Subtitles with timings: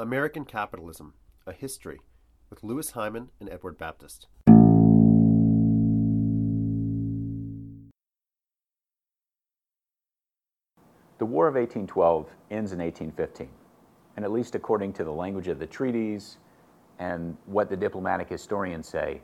[0.00, 1.12] American Capitalism
[1.44, 1.98] A History
[2.50, 4.28] with Louis Hyman and Edward Baptist.
[11.18, 13.48] The War of 1812 ends in 1815,
[14.14, 16.38] and at least according to the language of the treaties
[17.00, 19.20] and what the diplomatic historians say,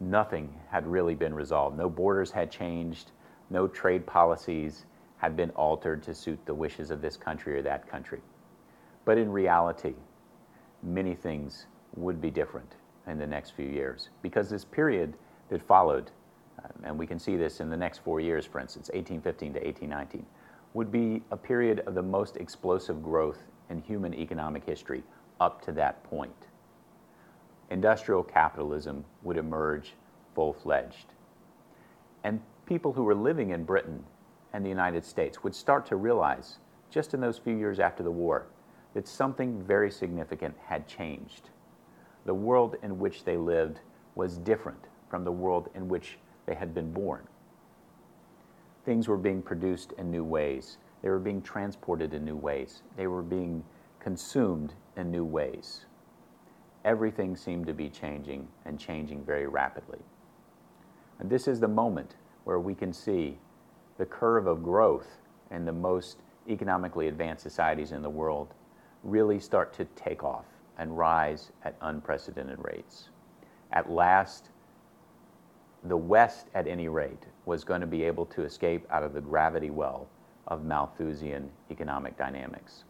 [0.00, 1.78] nothing had really been resolved.
[1.78, 3.12] No borders had changed,
[3.50, 4.84] no trade policies
[5.18, 8.20] had been altered to suit the wishes of this country or that country.
[9.08, 9.94] But in reality,
[10.82, 11.64] many things
[11.96, 12.74] would be different
[13.06, 15.14] in the next few years because this period
[15.48, 16.10] that followed,
[16.62, 19.60] uh, and we can see this in the next four years, for instance, 1815 to
[19.60, 20.26] 1819,
[20.74, 23.38] would be a period of the most explosive growth
[23.70, 25.02] in human economic history
[25.40, 26.48] up to that point.
[27.70, 29.94] Industrial capitalism would emerge
[30.34, 31.14] full fledged.
[32.24, 34.04] And people who were living in Britain
[34.52, 36.58] and the United States would start to realize,
[36.90, 38.48] just in those few years after the war,
[38.98, 41.50] that something very significant had changed.
[42.24, 43.78] The world in which they lived
[44.16, 47.22] was different from the world in which they had been born.
[48.84, 50.78] Things were being produced in new ways.
[51.00, 52.82] They were being transported in new ways.
[52.96, 53.62] They were being
[54.00, 55.84] consumed in new ways.
[56.84, 60.00] Everything seemed to be changing and changing very rapidly.
[61.20, 63.38] And this is the moment where we can see
[63.96, 65.18] the curve of growth
[65.52, 68.54] in the most economically advanced societies in the world
[69.02, 70.46] really start to take off
[70.78, 73.08] and rise at unprecedented rates.
[73.72, 74.50] At last,
[75.84, 79.20] the West, at any rate, was going to be able to escape out of the
[79.20, 80.08] gravity well
[80.46, 82.84] of Malthusian economic dynamics.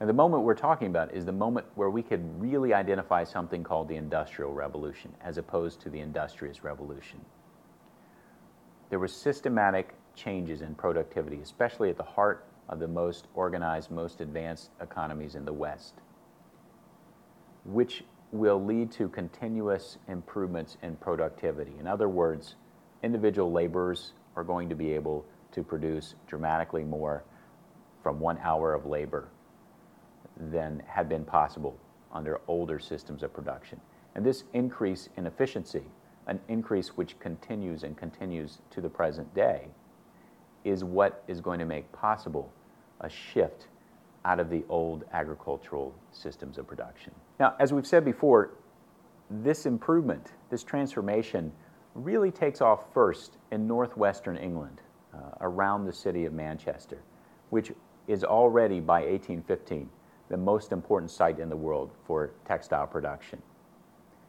[0.00, 3.62] And the moment we're talking about is the moment where we could really identify something
[3.62, 7.20] called the Industrial Revolution as opposed to the Industrious Revolution.
[8.88, 14.20] There were systematic changes in productivity, especially at the heart of the most organized, most
[14.20, 15.94] advanced economies in the West,
[17.64, 21.72] which will lead to continuous improvements in productivity.
[21.80, 22.54] In other words,
[23.02, 27.24] individual laborers are going to be able to produce dramatically more
[28.02, 29.28] from one hour of labor
[30.36, 31.76] than had been possible
[32.12, 33.80] under older systems of production.
[34.14, 35.82] And this increase in efficiency,
[36.28, 39.68] an increase which continues and continues to the present day,
[40.64, 42.52] is what is going to make possible
[43.00, 43.68] a shift
[44.24, 47.12] out of the old agricultural systems of production.
[47.38, 48.50] Now, as we've said before,
[49.30, 51.52] this improvement, this transformation,
[51.94, 54.80] really takes off first in northwestern England,
[55.14, 56.98] uh, around the city of Manchester,
[57.50, 57.72] which
[58.06, 59.88] is already by 1815
[60.28, 63.42] the most important site in the world for textile production.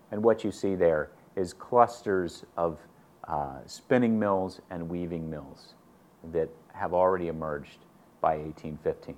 [0.09, 2.79] And what you see there is clusters of
[3.27, 5.75] uh, spinning mills and weaving mills
[6.31, 7.85] that have already emerged
[8.21, 9.15] by 1815.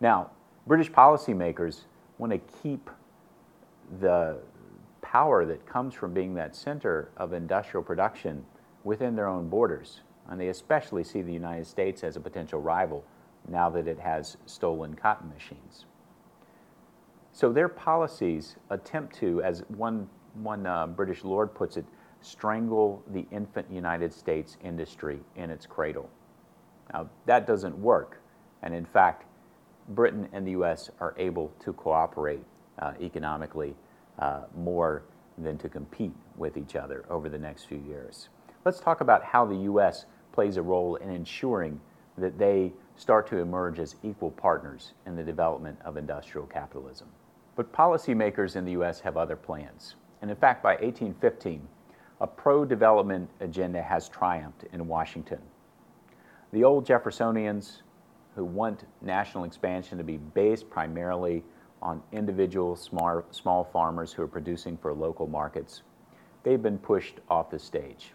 [0.00, 0.30] Now,
[0.66, 1.82] British policymakers
[2.18, 2.90] want to keep
[4.00, 4.38] the
[5.02, 8.44] power that comes from being that center of industrial production
[8.84, 10.00] within their own borders.
[10.28, 13.04] And they especially see the United States as a potential rival
[13.48, 15.86] now that it has stolen cotton machines.
[17.32, 21.86] So their policies attempt to, as one, one uh, British lord puts it,
[22.20, 26.10] strangle the infant United States industry in its cradle.
[26.92, 28.20] Now, that doesn't work.
[28.62, 29.24] And in fact,
[29.90, 32.44] Britain and the US are able to cooperate
[32.78, 33.74] uh, economically
[34.18, 35.04] uh, more
[35.38, 38.28] than to compete with each other over the next few years.
[38.64, 41.80] Let's talk about how the US plays a role in ensuring
[42.16, 47.08] that they start to emerge as equal partners in the development of industrial capitalism.
[47.54, 49.94] But policymakers in the US have other plans.
[50.20, 51.66] And in fact, by 1815,
[52.20, 55.40] a pro development agenda has triumphed in Washington.
[56.50, 57.82] The old Jeffersonians,
[58.34, 61.44] who want national expansion to be based primarily
[61.82, 65.82] on individual small, small farmers who are producing for local markets,
[66.44, 68.12] they've been pushed off the stage.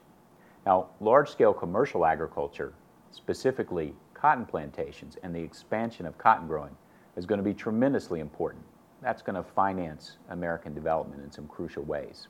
[0.65, 2.73] Now, large scale commercial agriculture,
[3.11, 6.75] specifically cotton plantations and the expansion of cotton growing,
[7.15, 8.63] is going to be tremendously important.
[9.03, 12.29] That's going to finance American development in some crucial ways.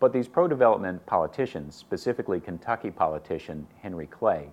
[0.00, 4.48] But these pro development politicians, specifically Kentucky politician Henry Clay,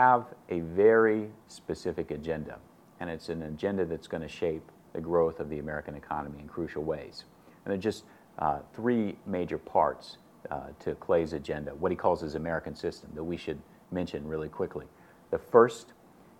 [0.00, 2.58] have a very specific agenda,
[3.00, 4.62] and it's an agenda that's going to shape
[4.94, 7.24] the growth of the American economy in crucial ways.
[7.64, 8.04] And there are just
[8.38, 10.16] uh, three major parts
[10.50, 13.58] uh, to Clay's agenda, what he calls his American system, that we should
[13.92, 14.86] mention really quickly.
[15.30, 15.92] The first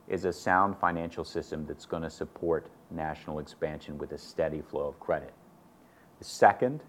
[0.09, 4.87] is a sound financial system that's going to support national expansion with a steady flow
[4.87, 5.35] of credit.
[6.19, 6.83] The second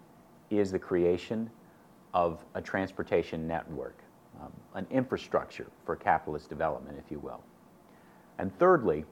[0.48, 1.50] is the creation
[2.14, 4.01] of a transportation network
[4.40, 7.42] um, an infrastructure for capitalist development, if you will.
[8.38, 9.04] And thirdly,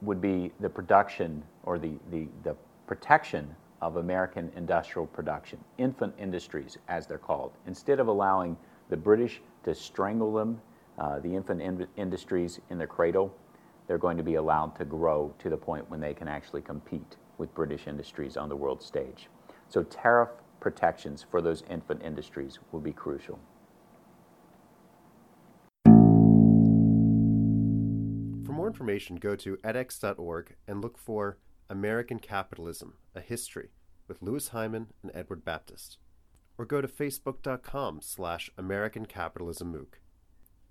[0.00, 2.56] would be the production or the, the, the
[2.86, 7.52] protection of American industrial production, infant industries, as they're called.
[7.66, 8.56] Instead of allowing
[8.90, 10.60] the British to strangle them,
[10.98, 13.34] uh, the infant in- industries in their cradle,
[13.86, 17.16] they're going to be allowed to grow to the point when they can actually compete
[17.38, 19.28] with British industries on the world stage.
[19.68, 20.28] So, tariff
[20.60, 23.38] protections for those infant industries will be crucial.
[28.68, 31.38] More information, go to edX.org and look for
[31.70, 33.70] American Capitalism, a History
[34.06, 35.96] with Louis Hyman and Edward Baptist.
[36.58, 40.00] Or go to facebook.com slash American Capitalism MOOC.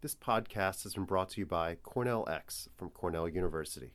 [0.02, 3.94] This podcast has been brought to you by Cornell X from Cornell University.